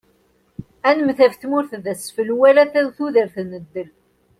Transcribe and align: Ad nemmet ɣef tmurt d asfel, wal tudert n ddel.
Ad 0.87 0.93
nemmet 0.97 1.19
ɣef 1.23 1.35
tmurt 1.35 1.71
d 1.83 1.85
asfel, 1.93 2.29
wal 2.37 2.57
tudert 2.95 3.35
n 3.47 3.49
ddel. 3.63 3.89